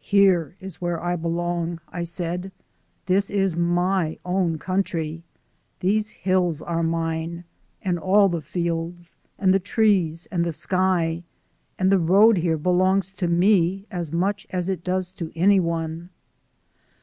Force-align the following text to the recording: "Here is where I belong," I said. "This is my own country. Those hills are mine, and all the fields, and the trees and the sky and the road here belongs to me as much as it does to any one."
"Here 0.00 0.56
is 0.58 0.80
where 0.80 0.98
I 1.02 1.16
belong," 1.16 1.80
I 1.90 2.02
said. 2.02 2.50
"This 3.04 3.28
is 3.28 3.56
my 3.58 4.18
own 4.24 4.56
country. 4.56 5.22
Those 5.80 6.12
hills 6.12 6.62
are 6.62 6.82
mine, 6.82 7.44
and 7.82 7.98
all 7.98 8.30
the 8.30 8.40
fields, 8.40 9.18
and 9.38 9.52
the 9.52 9.60
trees 9.60 10.26
and 10.32 10.44
the 10.46 10.52
sky 10.54 11.24
and 11.78 11.92
the 11.92 11.98
road 11.98 12.38
here 12.38 12.56
belongs 12.56 13.12
to 13.16 13.28
me 13.28 13.84
as 13.90 14.10
much 14.10 14.46
as 14.48 14.70
it 14.70 14.82
does 14.82 15.12
to 15.12 15.30
any 15.36 15.60
one." 15.60 16.08